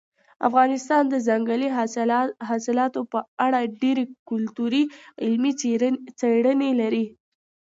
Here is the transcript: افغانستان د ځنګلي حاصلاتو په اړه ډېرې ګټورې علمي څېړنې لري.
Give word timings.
افغانستان 0.47 1.03
د 1.09 1.15
ځنګلي 1.27 1.69
حاصلاتو 2.49 3.01
په 3.11 3.19
اړه 3.45 3.59
ډېرې 3.81 4.03
ګټورې 4.29 4.83
علمي 5.23 5.51
څېړنې 6.23 6.71
لري. 6.81 7.05